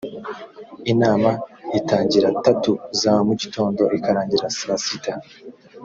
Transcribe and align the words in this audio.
inama 0.91 1.31
itangira 1.79 2.27
tatu 2.45 2.71
za 3.01 3.13
mu 3.27 3.33
gitondo 3.41 3.81
ikarangira 3.97 4.47
saa 4.59 4.77
sita 4.83 5.13